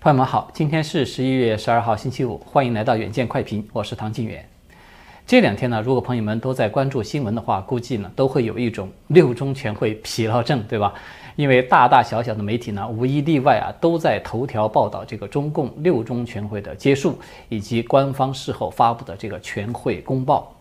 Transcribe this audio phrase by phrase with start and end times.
[0.00, 4.48] 朋友们好，今天是十一月十二号星期五，欢迎来到远见快评，我是唐静远。
[5.26, 10.94] 这两天呢，如果朋友们都在关注新闻的话，估计呢都会有一种六中全会疲劳症，对吧？
[11.34, 17.18] 因为大大小小的媒体呢，无一例外啊，都在头条报道这个中共六中全会的结束，
[17.48, 20.54] 以及官方事后发布的这个全会公报。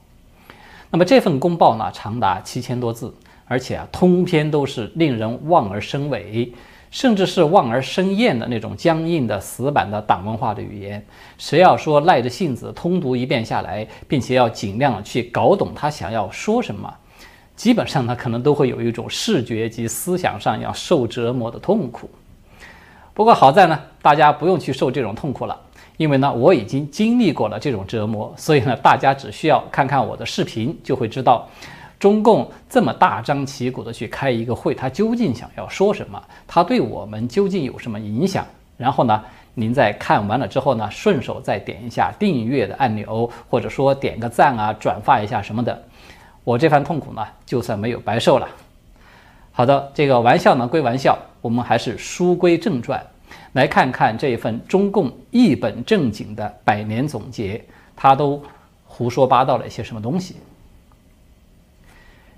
[0.89, 3.13] 那么这份公报呢，长达七千多字，
[3.45, 6.51] 而且啊，通篇都是令人望而生畏。
[6.89, 11.05] 甚至是望而生厌的那种僵硬的死板的党文化的语言，
[11.37, 16.93] 谁要说耐着性子通读一遍下来，并且要尽量去搞懂他想要说什么，
[17.55, 22.09] 基本上呢，可能都会有一种视觉及思想上要受折磨的痛苦。
[23.13, 25.59] 不过好在呢，大家不用去受这种痛苦了，
[25.97, 31.49] 因为呢，我已经经历过了这种折磨，所以呢，大家只需要看看我的视频，就会知道。
[31.99, 36.21] 中共这么大张旗鼓的去开一个会，他究竟想要说什么？
[36.45, 38.45] 他对我们究竟有什么影响？
[38.77, 39.23] 然后呢，
[39.55, 45.83] 您在看完了之后呢，顺手再点一下订阅的按钮，或者说点个赞啊，转发一下什么的，
[46.43, 48.47] 我这番痛苦呢，就算没有白受了。
[49.51, 53.03] 好的，这个玩笑呢归玩笑，我们还是书归正传，
[53.53, 57.59] 来看看这一份中共一本正经的百年总结，
[57.95, 58.39] 他都
[58.85, 60.35] 胡说八道了一些什么东西？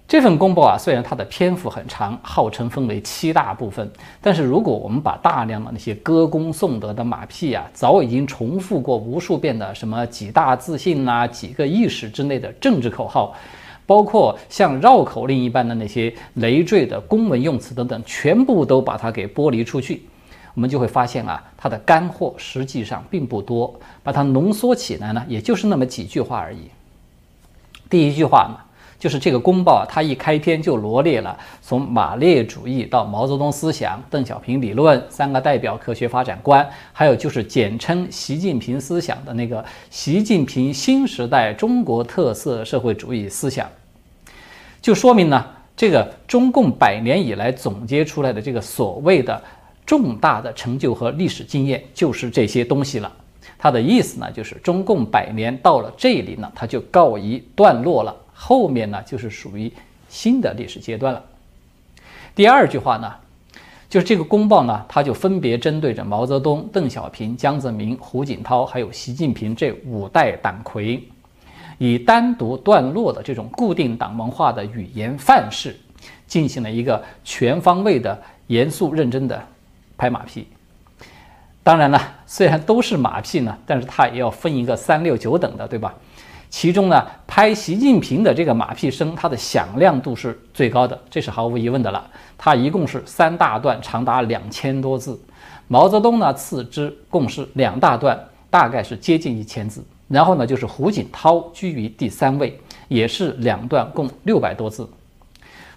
[0.10, 3.88] 这份公报啊，虽然它的篇幅很长，号称分为七大部分，
[4.20, 13.36] 但是如果我们把大量的那些歌功颂德的马屁啊，早已经重复过无数遍的什么几大自信呐、几个意识之类的政治口号，
[13.86, 20.02] 包括像绕口令一般的那些累赘的公文用词等等，全部都把它给剥离出去，
[20.56, 26.62] 我们就会发现啊，它的干货实际上并不多，把它浓缩起来呢，也就是那么几句话而已。
[27.88, 28.58] 第一句话呢。
[29.00, 43.66] 就是这个公报啊，它一开篇就罗列了从马列主义到毛泽东思想、邓小平理论、三个代表科学发展观，还有就是简称习近平思想的那个习近平新时代中国特色社会主义思想，
[44.82, 45.46] 就说明呢，
[45.78, 49.42] 这个中共百年以来总结出来的这个所谓的
[49.86, 53.10] 重大的成就和历史经验，就是这些东西了。
[53.58, 58.14] 它的意思呢，就是中共百年到了这里呢，它就告一段落了。
[58.42, 59.70] 后面呢，就是属于
[60.08, 61.22] 新的历史阶段了。
[62.34, 63.14] 第二句话呢，
[63.90, 71.04] 就是这个公报呢，它就分别针对着毛泽东、邓小平、江泽民、胡锦涛还有习近平这五代党魁，
[71.78, 75.78] 以单独段落的这种固定党文化的语言范式，
[76.26, 78.18] 进行了一个全方位的、
[78.48, 79.46] 严肃认真的
[79.98, 80.48] 拍马屁。
[81.62, 85.94] 当然了，虽然都是马屁呢，但是它也要分一个三六九等的，对吧？
[86.50, 92.06] 其中呢，拍习近平的这个马屁声，它的响亮度是最高的，这是毫无疑问的了。
[92.38, 95.20] 它一共是三大段，长达两千多字。
[95.68, 99.84] 毛泽东呢，次之，共是两大段，大概是接近一千字。
[100.08, 104.90] 然后呢，就是胡锦涛居于第三位，也是两段，共六百多字。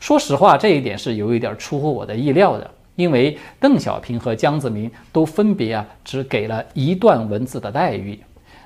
[0.01, 8.19] 说实话，这一点是有一点出乎我的意料的，因为邓小平和江泽民都分别啊，只给了一段文字的待遇。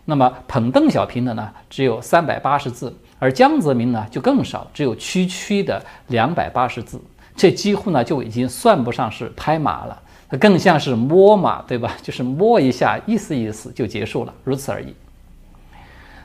[0.09, 7.01] 那么捧邓小平的呢，只有三百八十字，而江泽民呢就更少，只有区区的两百八十字，
[7.35, 11.93] 这几乎呢就已经算不上是拍马了，它更像是摸马，对吧？
[12.05, 14.95] 就是摸一下，意思意思就结束了，如此而已。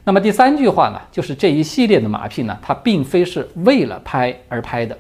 [0.04, 4.96] 那么第三句话呢，就是这一系列的马屁呢，它并非是为了拍而拍的，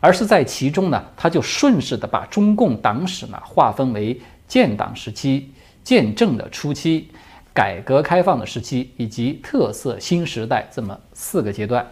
[0.00, 4.18] 而是在其中呢，它就顺势的把中共党史呢划分为
[4.48, 5.52] 建党时期、
[5.84, 7.10] 建政的初期。
[7.52, 11.84] 改革开放的时期以及特色新时代这么四个阶段，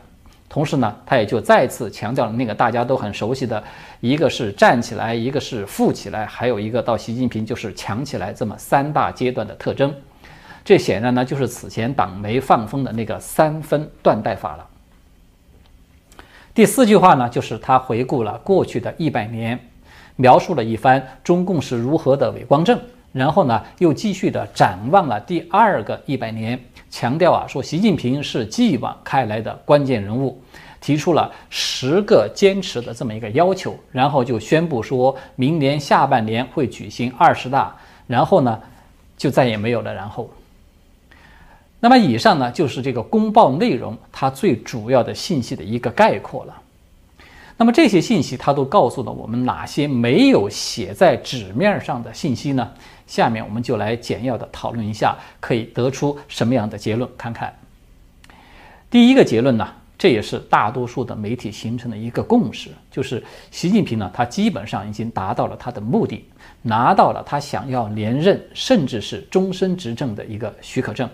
[0.49, 3.63] 同时呢，他也就再次强调了那个大家都很熟悉的，
[4.01, 9.93] 一个是站起来，一个是富起来，还有一个到习近平就是强起来这么三大阶段的特征。
[10.65, 14.67] 这显然呢，就是此前党媒放风的那个三分断代法了。
[16.55, 19.59] 第四句话呢，就是他回顾了过去的一百年，
[20.17, 22.79] 描述了一番中共是如何的伟光正。
[23.19, 26.57] 然后呢，又继续的展望了第二个一百年，
[26.89, 30.41] 强调啊，说习近平是继往开来的关键人物，
[30.81, 37.75] 提出了十个坚持的这么一个要求，然后就宣布说明年下半年会举行二十大，
[38.07, 38.61] 然后呢，
[39.17, 40.31] 就再也没有了然后。
[41.81, 46.55] 那么以上呢，就是这个公报内容它最主要的信息的一个概括了。
[47.61, 52.71] 那么这些信息它都告诉了我们哪些没有写在纸面上的信息呢？
[53.05, 57.11] 下面我们就来简要的讨论一下，可以得出什么样的结论？
[57.19, 57.53] 看看
[58.89, 59.69] 第一个结论呢，
[59.99, 63.21] 这也是大多数的媒体形成的一个共识，就是
[63.51, 66.25] 习近平呢，他基本上已经达到了他的目的，
[66.63, 71.11] 拿到了他想要连任甚至是终身执政的一个许可证，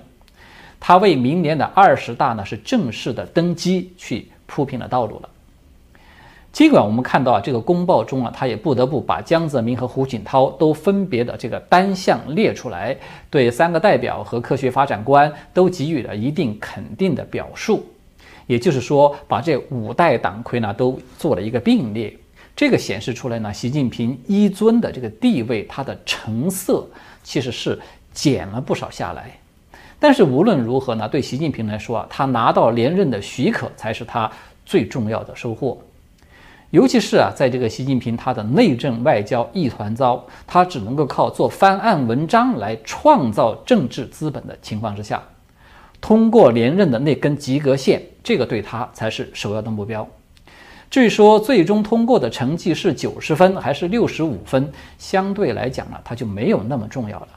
[0.79, 5.31] 他为明年的二十大呢是正式的登基去铺平了道路了。
[6.55, 12.97] 尽管我们看到啊，这个公报中啊，他也不得不把江泽民和胡锦涛都分别的这个单项列出来，
[13.29, 17.85] 对三个代表和科学发展观都给予了一定肯定的表述。
[18.47, 22.17] 也就是说，把这五代党魁呢都做了一个并列，
[22.55, 26.87] 这个显示出来呢，习近平一尊的这个地位，它的成色
[27.25, 27.77] 其实是
[28.13, 29.29] 减了不少下来。
[29.99, 34.31] 但是无论如何呢，对习近平来说啊，他拿到连任的许可才是他
[34.65, 35.77] 最重要的收获。
[36.75, 45.23] 尤其是啊，在这个习近平他的内政外交一团糟，他只能够靠做翻案文章来创造政治资本的情况之下，
[46.01, 50.05] 通过连任的那根及格线，这个对他才是首要的目标。
[50.91, 54.69] 至于说最终通过的成绩是九十分还是六十五分，
[54.99, 57.29] 相对来讲呢，他就没有那么重要了。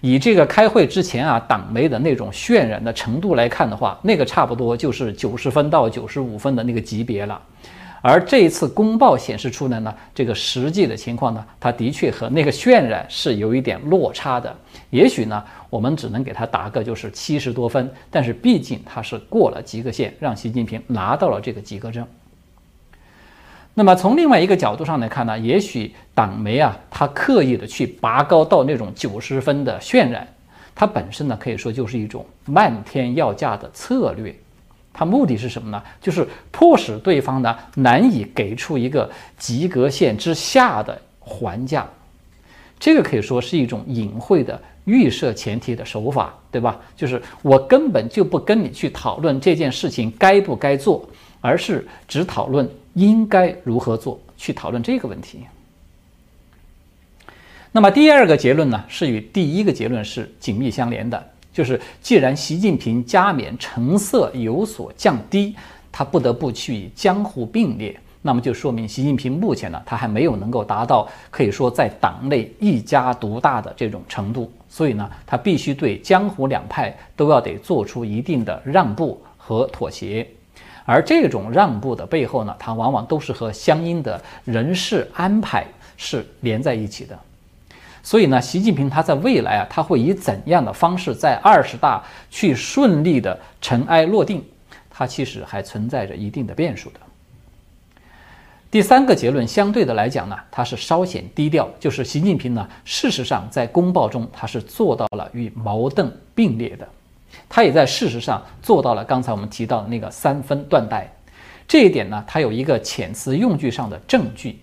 [0.00, 7.38] 以这个开会之前啊，党媒的那种渲染的程度来看的话，那个差不多就是九十分到九十五分的那个级别了。
[8.00, 14.54] 而这一次公报显示出来呢，这个实际的情况呢，它的确和那个渲染是有一点落差的。
[14.90, 22.06] 也许呢，我们只能给他打个就是七十多分，但是毕竟他是过了及格线，让习近平拿到了这个及格证。
[23.74, 30.26] 那么从另外一个角度上来看呢，也许党媒啊，他刻意的去拔高到那种九十分的渲染，
[30.74, 34.34] 它本身呢可以说就是一种漫天要价的策略。
[34.98, 35.80] 它目的是什么呢？
[36.02, 39.08] 就是迫使对方呢难以给出一个
[39.38, 41.86] 及格线之下的还价，
[42.80, 46.80] 这个可以说是一种隐晦的预设前提的手法，对吧？
[46.96, 51.08] 就是我根本就不跟你去讨论这件事情该不该做，
[51.40, 55.46] 而是只讨论应该如何做，去讨论这个问题。
[57.70, 61.24] 那么第二个结论呢，是与第一个结论是紧密相连的。
[61.58, 65.56] 就是，既然习近平加冕成色有所降低，
[65.90, 80.24] 他不得不去与江湖并列，那么就说明习近平目前呢，他还没有能够达到可以说在党内一家独大的这种程度，所以呢，他必须对江湖两派都要得做出一定的让步和妥协，
[80.84, 85.66] 而这种让步的背后呢，它往往都是和相应的人事安排
[85.96, 87.18] 是连在一起的。
[88.08, 94.42] 所以呢，习近平他在未来啊，他会以怎样的方式在二十大去顺利的尘埃落定？
[94.88, 97.00] 他其实还存在着一定的变数的。
[98.70, 106.88] 第三个结论，相对的来讲呢，它是稍显低调，就是习近平呢，事实上在公报中他是做到了与矛盾并列的，
[107.46, 111.12] 他也在事实上做到了刚才我们提到的那个三分断代，
[111.66, 114.58] 这一点呢，他有一个遣词用句上的证据。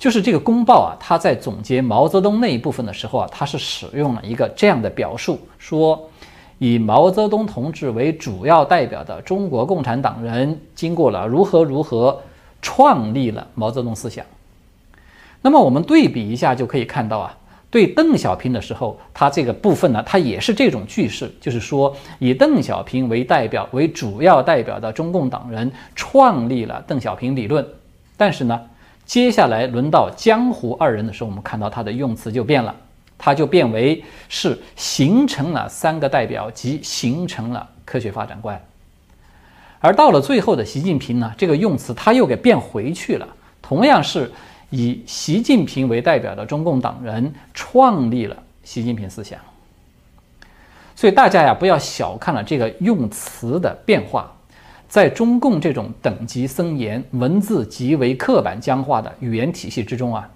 [0.00, 6.08] 就是这个公报啊，他在总结毛泽东那一部分的时候啊，他是使用了一个这样的表述，说
[6.56, 12.18] 以毛泽东同志为主要代表的中国共产党人，经过了如何如何，
[12.62, 14.24] 创立了毛泽东思想。
[15.42, 17.36] 那么我们对比一下就可以看到啊，
[17.70, 27.62] 对邓小平的时候，他这个部分呢，他也是这种句式，就是说以邓小平为代表为主要代表的中共党人创立了邓小平理论，
[28.16, 28.58] 但是呢。
[29.10, 32.72] 接下来轮到江湖二人的时候，我们看到他的用词就变了，
[33.18, 38.64] 他就变为是形成了三个代表及形成了科学发展观。
[39.80, 43.26] 而到了最后的习近平呢，这个用词他又给变回去了，
[43.60, 44.30] 同样是
[44.70, 49.40] 以习近平为代表的中共党人创立了习近平思想。
[50.94, 54.32] 所以大家呀，不要小看了这个用词的变化。
[54.90, 60.28] 在中共这种等级森严、文字极为刻板僵化的语言体系之中啊，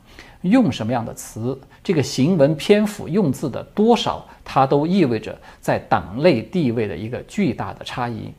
[0.42, 8.32] 用什么样的词，这个行文篇幅用字的多少，它都意味着在党内地位的一个巨大的差异。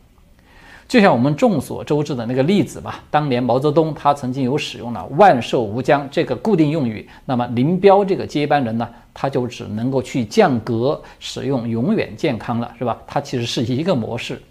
[0.87, 12.97] 就像我们众所周知的那个例子吧，当年毛泽东他曾经有使用了“万寿无疆”这个固定用语，那么林彪这个接班人呢，他就只能够去降格，使用“永远健康”了，是吧？
[13.05, 14.41] 它其实是一个模式。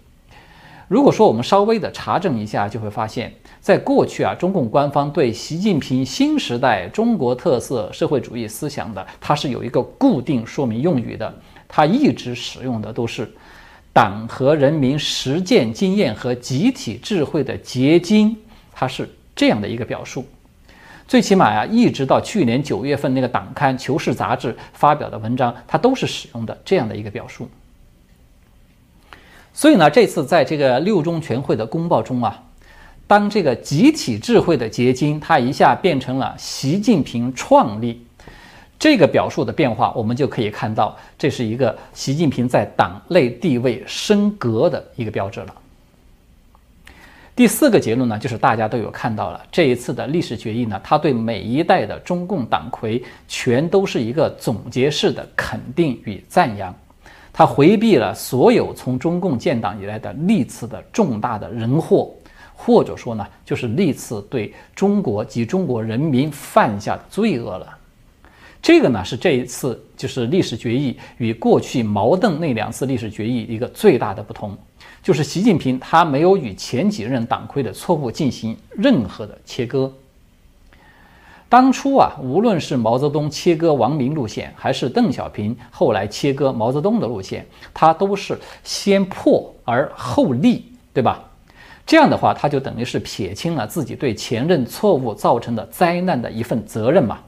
[0.87, 11.33] 如果说我们稍微的查证一下，就会发现，在过去啊，中共官方对习近平新时代中国特色社会主义思想的，它是有一个固定说明用语的，
[11.67, 13.27] 它一直使用的都是
[13.91, 18.37] 党和人民实践经验和集体智慧的结晶，
[18.71, 20.23] 它是这样的一个表述。
[21.07, 27.49] 最起码呀，一直到去年九月份那个党刊《求是》杂志发表的文章，它都是使用的这样的一个表述。
[29.57, 32.43] 所以呢，这次在这个六中全会的公报中啊，
[33.07, 38.05] 当这个集体智慧的结晶，它一下变成了习近平创立，
[38.77, 45.55] 这个表述的变化，我们就可以看到，这是一个习近平在党内地位升格的一个标志了。
[47.33, 56.75] 第四个结论呢，就是大家都有看到了，这一次的历史决议呢，它对每一代的中共党魁全都是一个总结式的肯定与赞扬，
[57.37, 62.09] 他回避了所有从中共建党以来的历次的重大的人祸，
[62.55, 67.77] 或者说呢，就是历次对中国及中国人民犯下的罪恶了。
[68.61, 74.57] 这个呢，是这一次就是历史决议与过去毛邓那两次历史决议一个最大的不同。
[75.03, 79.93] 就是习近平，他没有与前几任党魁的错误进行任何的切割。
[81.55, 91.23] 当初啊，无论是毛泽东切割王明路线，还是邓小平后来切割毛泽东的路线，他都是先破而后立，对吧？
[91.85, 97.19] 这样的话，他就等于是撇清了自己对前任错误造成的灾难的一份责任嘛。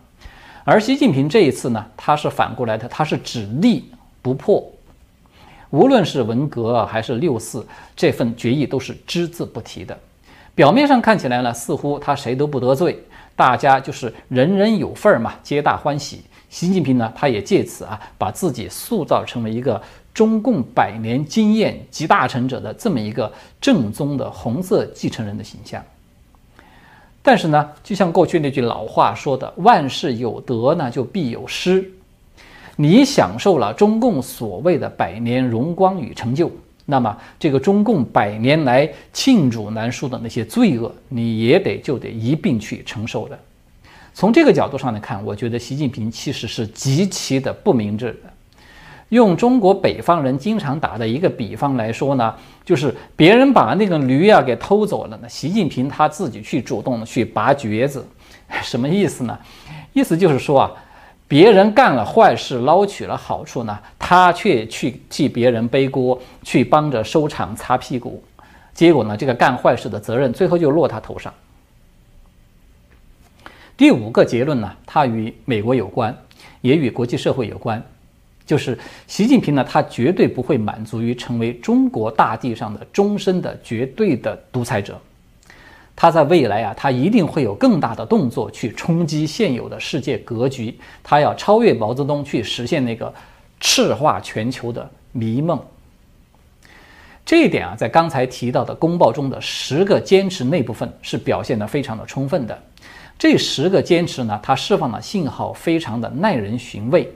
[0.65, 3.89] 而习近平这一次呢，他是反过来的，他是只立
[4.21, 4.61] 不破。
[5.69, 7.65] 无论是文革还是六四，
[7.95, 9.97] 这份决议都是只字不提的。
[10.53, 13.01] 表面上看起来呢，似乎他谁都不得罪，
[13.37, 16.23] 大家就是人人有份儿嘛，皆大欢喜。
[16.49, 19.79] 习近平呢，他也借此啊，把自己塑造成为一个
[20.11, 25.83] 中共百年经验集大成者的这么一个正宗的红色继承人的形象。
[27.21, 31.87] 但是呢，就像过去那句老话说的：“万事有得呢，就必有失。”
[32.75, 36.51] 你享受了中共所谓的百年荣光与成就，
[36.89, 43.37] 那么这个中共百年来罄竹难书的那些罪恶，你也得就得一并去承受的。
[44.13, 48.31] 从这个角度上来看，我觉得习近平其实是极其的不明智的。
[49.09, 58.07] 用中国北方人经常打的一个比方来说呢，就是别人把那个驴啊给偷走了呢，习近平他自己去主动去拔橛子，
[58.63, 59.37] 什么意思呢？
[59.91, 60.71] 意思就是说啊。
[61.27, 68.23] 别人干了坏事，捞取了好处呢，他却去替别人背锅，去帮着收场擦屁股，
[68.73, 71.33] 结果呢，这个干坏事的责任最后就落他头上。
[73.75, 76.15] 第五个结论呢，它与美国有关，
[76.61, 77.83] 也与国际社会有关，
[78.45, 84.99] 就是习近平呢，他绝对不会满足于成为中国大地上的终身的绝对的独裁者。
[85.99, 90.79] 他在未来啊，他一定会有更大的动作去冲击现有的世界格局。
[91.03, 93.11] 他要超越毛泽东，去实现那个
[93.59, 95.59] 赤化全球的迷梦。
[97.25, 102.55] 这一点啊，在刚才提到的公报中的十个坚持那部分是表现得非常的充分的。
[103.17, 107.11] 这十个坚持呢，它释放的信号非常的耐人寻味。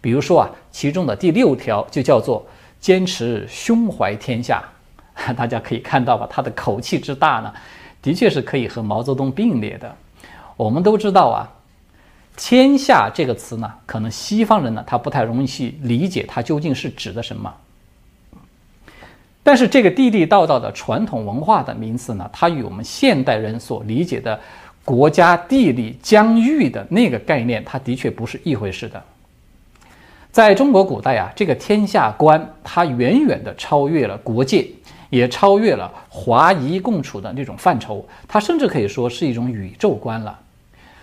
[0.00, 2.44] 比如说啊，其中的第六条就叫做
[2.80, 4.64] 坚持胸怀天下。
[5.36, 7.54] 大家可以看到吧，他的口气之大呢。
[8.06, 9.92] 的确是可以和毛泽东并列的。
[10.56, 11.42] 我们都知道啊
[12.38, 17.52] ，“天下”这个词呢，可能西方人呢他不太容易去理解它究竟是指的什么。
[19.42, 24.38] 但是这个地地道道的传统文化的名词呢，它与我们现代人所理解的
[24.84, 29.02] 国家地理疆域的那个概念，它的确不是一回事的。
[30.30, 34.64] 在中国古代啊，这个天下观它远远的超越了国界。
[35.10, 40.38] 也超越了华夷共处的那种范畴，它甚至可以说是一种宇宙观了。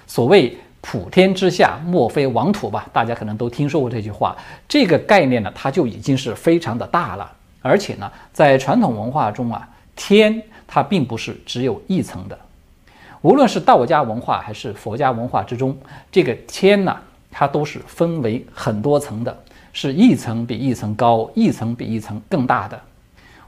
[0.05, 4.35] 所谓“普天之下，莫非王土”吧，大家可能都听说过这句话。
[4.67, 7.31] 这个概念呢，它就已经是非常的大了。
[7.61, 12.37] 而且呢，在传统文化中啊，天它并不是只有一层的。
[13.21, 15.77] 无论是道家文化还是佛家文化之中，
[16.11, 16.97] 这个天呢，
[17.31, 19.35] 它都是分为很多层的，
[19.71, 22.77] 是一层比一层高，一层比一层更大的。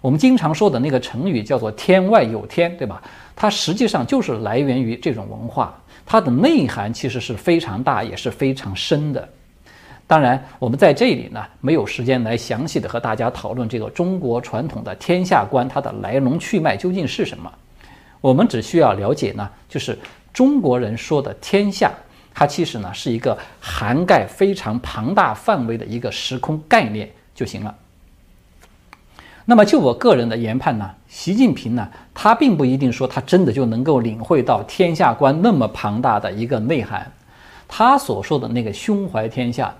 [0.06, 3.02] 我们经常说的那个成语叫做“天外有天”，对吧？
[3.36, 9.28] 它实际上就是来源于这种文化，它的内涵其实是非常大，也是非常深的。
[10.06, 17.52] 当然，我们在这里呢，没有时间来详细的和大家讨论这个中国传统的天下观它的来龙去脉究竟是什么。
[18.22, 19.98] 我们只需要了解呢，就是
[20.32, 21.92] 中国人说的天下，
[22.32, 27.76] 它其实呢是一个涵盖非常庞大范围的一个时空概念就行了。
[29.46, 37.12] 那么就我个人的研判呢，习近平呢，他并不一定说他真的就能够领会到天下观那么庞大的一个内涵，
[37.68, 39.74] 他所说的那个胸怀天下，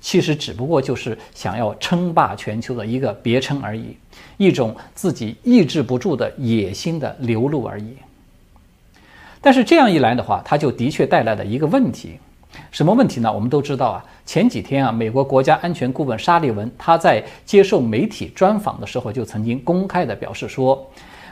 [0.00, 3.94] 其实只不过就是想要称霸全球的一个别称而已，
[4.38, 7.94] 一种自己抑制不住的野心的流露而已。
[9.42, 12.18] 但是这样一来的话，他就的确带来了一个问题，
[12.70, 13.32] 什么问题呢？
[13.32, 20.84] 我们都知道啊，前几天啊，美国国家安全顾问沙利文他在接受媒体专访的时候就曾经公开的表示说，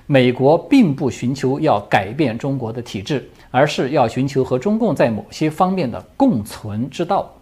[0.06, 7.32] 美国并不寻求要改变中国的体制，而是要寻求和中共在某些方面的共存之道。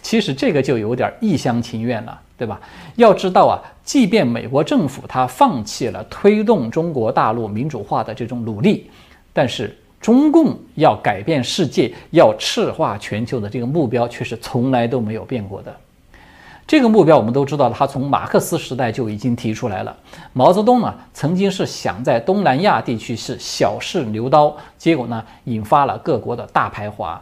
[0.00, 2.60] 其实这个就有点一厢情愿了，对吧？
[2.96, 8.90] 要知道啊，即便美国政府它放弃了推动中国大陆民主化的这种努力，
[9.32, 9.76] 但是。
[10.00, 15.74] 中共要改变世界、要赤化全球的这个目标，却是从来都没有变过的。
[16.66, 19.94] 这个目标我们都知道，他从马克思时代就已经提出来了。
[20.32, 27.20] 毛泽东呢，曾经是想在东南亚地区是小试牛刀，结果呢，引发了各国的大排华。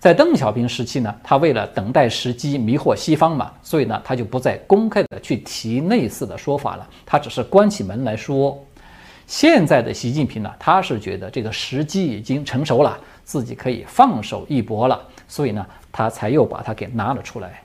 [0.00, 8.58] 在邓小平时期呢，他为了等待时机迷惑西方嘛，所以呢，他就不再公开的去提类似的说法了，他只是关起门来说。
[9.32, 17.62] 现在的习近平呢，他是觉得这个时机已经成熟了，自己可以放手一搏了，所以呢，他才又把它给拿了出来。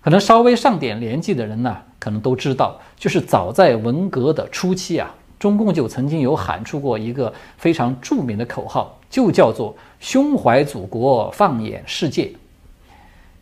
[0.00, 12.32] 可能稍微上点年纪的人呢，可能都知道，就是早在文革的初期啊，中共就曾经有喊出过一个非常著名的口号，就叫做“胸怀祖国，放眼世界”。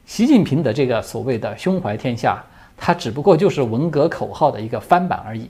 [0.07, 2.43] 习近平的这个所谓的“胸怀天下”，
[2.77, 5.49] 他只不过就是文革口号的一个翻版而已。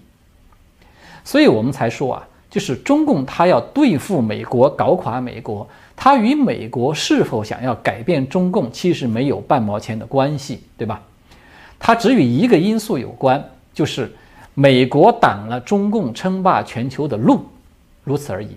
[1.25, 11.00] 所以我们才说啊，就是中共他要对付美国，搞垮美国，他与美国是否想要改变中共，其实没有半毛钱的关系，对吧？
[11.79, 14.12] 它只与一个因素有关，就是
[14.55, 17.45] 美国挡了中共称霸全球的路，
[18.05, 18.49] 如此而已。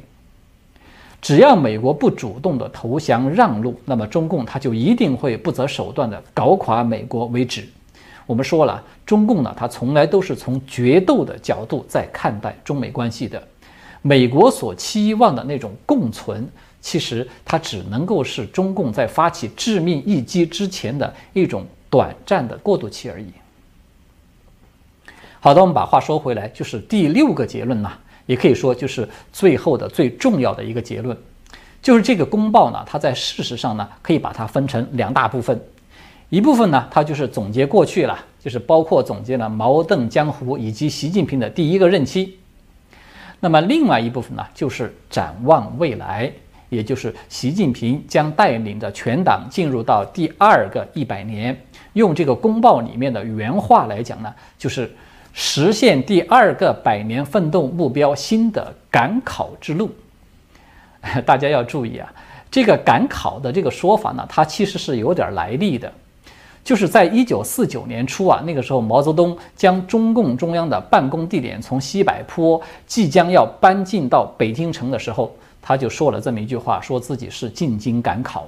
[1.22, 7.66] 只要美国不主动的投降让路，那么中共他就一定会不择手段的搞垮美国为止。
[8.26, 13.42] 我们说了，中共呢，它从来都是从决斗的角度在看待中美关系的。
[14.02, 16.48] 美国所期望的那种共存，
[16.82, 23.28] 其实它只能够是中共在发起致命一击之前的一种短暂的过渡期而已。
[25.40, 27.92] 好的，我们把话说回来，就是第六个结论呢，
[28.26, 31.18] 也可以说就是最后的最重要的一个结论，
[31.82, 35.62] 就是这个公报呢，它在事实上呢，可以把它分成两大部分。
[36.34, 42.40] 一部分呢，它就是总结过去了，就是包括总结了毛邓江湖以及习近平的第一个任期。
[43.40, 46.32] 那么另外一部分呢，就是展望未来，
[46.70, 51.56] 也就是习近平将带领着全党进入到第二个一百年。
[51.94, 54.92] 用这个公报里面的原话来讲呢，就是
[55.34, 59.92] 实现第二个百年奋斗目标新的赶考之路。
[61.28, 62.12] 大家要注意啊，
[62.50, 65.94] 这个赶考的这个说法呢，它其实是有点来历的。
[66.64, 78.48] 就是在一九四九年初啊，那个时候毛泽东将中共中央的办公地点从西柏坡即将要搬进到北京城的时候，他就说了这么一句话，说自己是进京赶考。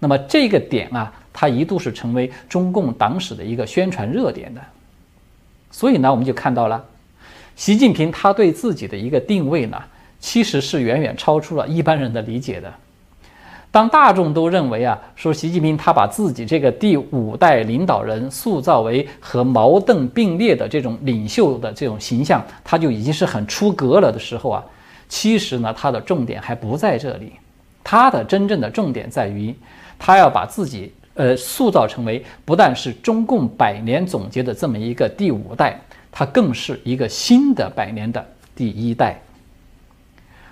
[0.00, 4.60] 那么这个点啊，他一度是成为中共党史的一个宣传热点的。
[5.70, 6.84] 所以呢，我们就看到了，
[7.54, 9.80] 习近平他对自己的一个定位呢，
[10.18, 12.72] 其实是远远超出了一般人的理解的。
[13.72, 24.62] 当大众都认为啊，说习近平他把自己这个第五代领导人塑造为和毛邓并列的这种领袖的这种形象，他就已经是很出格了的时候啊，
[25.08, 27.32] 其实呢，他的重点还不在这里，
[27.82, 29.54] 他的真正的重点在于，
[29.98, 35.80] 他要把自己呃塑造成为不但是中共百年总结的这么一个第五代，
[36.12, 38.22] 他更是一个新的百年的
[38.54, 39.18] 第一代。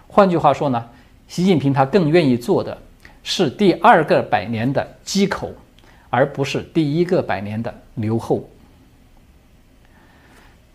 [0.09, 0.83] 换句话说呢，
[1.29, 2.79] 习近平他更愿意做的。
[3.23, 5.53] 是第二个百年的机口，
[6.09, 8.49] 而不是第一个百年的留后。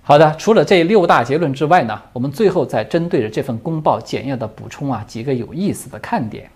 [0.01, 6.47] 好的，除了这六大结论之外呢，我们最后再针对着这份公报简要的补充啊几个有意思的看点。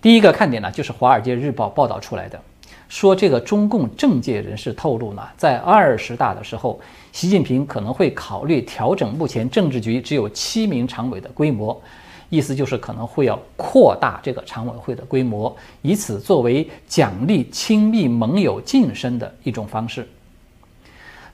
[0.00, 2.40] 第一个看点呢，就是《华尔街日报》报道出来的，
[2.88, 11.82] 说这个中共政界人士透露呢，在二十大的时候，习近平可能会考虑调整目前政治局只有七名常委的规模。
[12.30, 20.08] 意思就是可能会要扩大这个常委会的规模，以此作为奖励亲密盟友晋升的一种方式。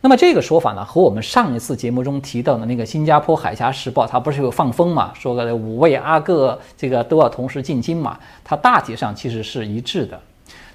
[0.01, 10.21] 那么这个说法呢，和我们上一次节目中提到的那个新加坡海峡时报，它不是有放风嘛，说个五位阿哥这个都要同时进京嘛，它大体上其实是一致的。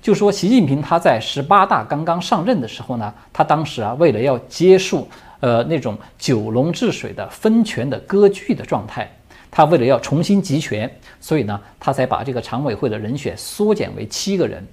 [0.02, 5.08] 就说习近平他在十八大刚刚上任的时候呢，他当时啊为了要结束
[5.40, 9.10] 呃那种九龙治水的分权的割据的状态。
[9.52, 14.66] 他为了要重新集权，所以呢，他才把这个常委会的人选缩减为七个人。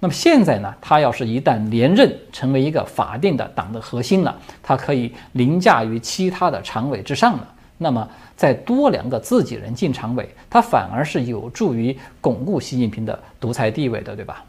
[0.00, 7.48] 那么现在呢，他要是一旦连任，成为一个法定的党的核心了，他可以凌驾于其他的常委之上了。
[7.78, 14.44] 那么再多两个自己人进常委，他反而是有助于巩固习近平的独裁地位的，对吧？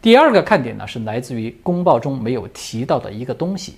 [0.00, 3.76] 第二个看点呢，是来自于公报中没有提到的一个东西。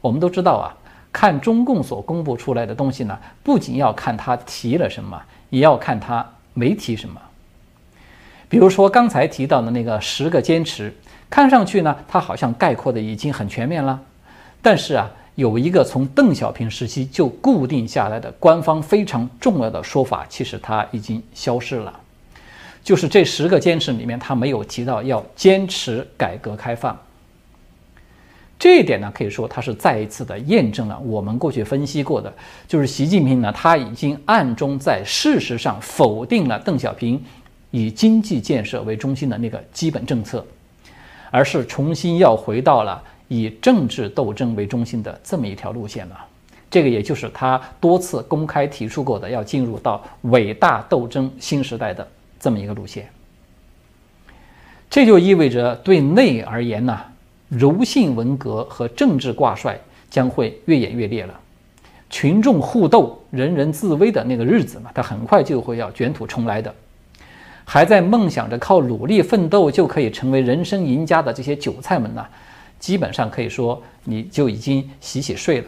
[0.00, 0.76] 我们都知道啊，
[1.16, 7.18] 看中共所公布出来的东西呢，不仅要看他提了什么，也要看他没提什么。
[8.50, 10.94] 比如说刚才提到的那个十个坚持，
[11.30, 13.98] 看上去呢，它好像概括的已经很全面了。
[14.60, 21.98] 但是啊，有一个从邓小平时期就固定下来的官方非常重要的说法，其实它已经消失了。
[22.84, 26.94] 就是这十个坚持里面，他没有提到要坚持改革开放。
[28.58, 32.32] 这一点呢，可以说他是再一次的验证了我们过去分析过的，
[32.66, 37.22] 就是习近平呢，他已经暗中在事实上否定了邓小平
[37.70, 40.44] 以经济建设为中心的那个基本政策，
[41.30, 46.24] 而是重新要回到了以政治斗争为中心的这么一条路线了。
[46.70, 52.06] 这个也就是他多次公开提出过的，要进入到伟大斗争新时代的。
[52.38, 53.08] 这么一个路线，
[54.90, 57.00] 这就意味着对内而言呢，
[57.48, 59.78] 柔性文革和政治挂帅
[60.10, 61.34] 将会越演越烈了，
[62.10, 66.74] 群众互斗、人人自危的那个日子嘛，它很快就会要卷土重来的。
[67.64, 72.24] 还在梦想着靠努力奋斗就可以成为人生赢家的这些韭菜们呢，
[72.78, 75.66] 基本上可以说你就已经洗洗睡了，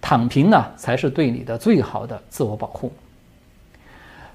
[0.00, 2.92] 躺平呢才是对你的最好的自我保护。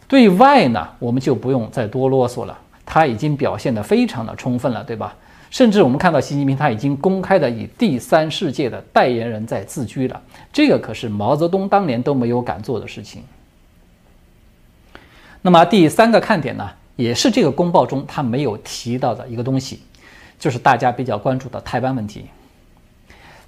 [0.07, 5.15] 对外呢，我们就不用再多啰嗦了，他已经表现得非常的充分了，对吧？
[5.53, 10.19] 甚至我们看到习近平他已经公开的以第三世界的代言人在自居了，
[10.51, 13.23] 这个可是毛泽东当年都没有敢做的事情。
[15.43, 19.83] 那么第三个看点呢，也是这个公报中他没有提到的一个东西，
[20.39, 22.25] 就是大家比较关注的台湾问题。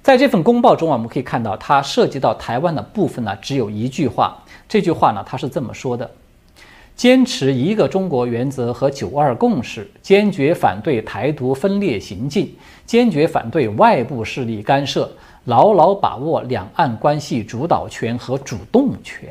[0.00, 6.08] 在这份公报中啊，我们可以看到，它涉及到台湾的部分呢，只有一句话，这句话呢，它是这么说的。
[6.96, 12.50] 坚持一个中国原则和九二共识，坚决反对台独分裂行径，
[12.86, 15.10] 坚决反对外部势力干涉，
[15.44, 19.28] 牢牢把握两岸关系主导权和主动权。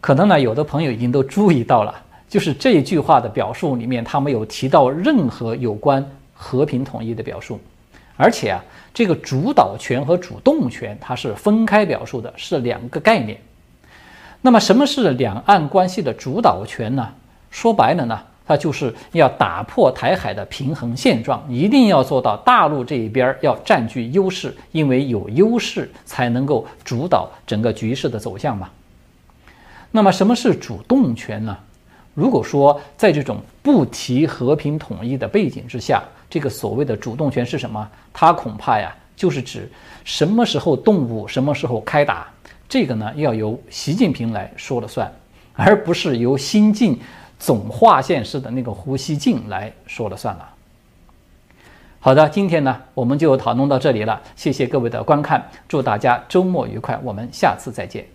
[0.00, 1.94] 可能呢，有的朋友已经都注意到了，
[2.28, 7.60] 就是这一句话的表述里面，他没有提到任何有关和平统一的表述，
[8.16, 13.40] 而且啊，这个主导权和主动权它是分开表述的，是两个概念。
[14.42, 17.06] 那么，什么是两岸关系的主导权呢？
[17.50, 28.70] 说白了呢，它就是要打破台海的平衡现状，一定要做到大陆这一边要占据优势，因为有优势才能够主导整个局势的走向嘛。
[29.90, 31.56] 那么，什么是主动权呢？
[32.14, 37.86] 如果说在这种不提和平统一的背景之下，这个所谓的主动权是什么？
[38.12, 39.70] 它恐怕呀，就是指
[40.04, 42.26] 什么时候动武，什么时候开打。
[42.70, 45.12] 这个呢，要由习近平来说了算，
[45.54, 46.96] 而不是由新晋
[47.36, 50.48] 总划线式的那个胡锡进来说了算了。
[51.98, 58.06] 好的，今天呢，我们就讨论到这里了，谢谢各位的观看，祝大家周末愉快，我们下次再见。